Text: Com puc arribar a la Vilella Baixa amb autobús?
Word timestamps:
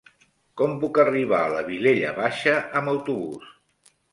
Com 0.61 0.71
puc 0.83 0.99
arribar 1.03 1.43
a 1.49 1.53
la 1.57 1.61
Vilella 1.69 2.15
Baixa 2.23 2.57
amb 2.81 2.93
autobús? 2.95 3.57